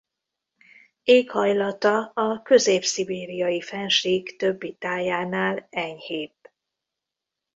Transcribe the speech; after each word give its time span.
Éghajlata 1.03 2.11
a 2.13 2.41
Közép-szibériai-fennsík 2.41 4.35
többi 4.35 4.73
tájánál 4.79 5.67
enyhébb. 5.69 6.35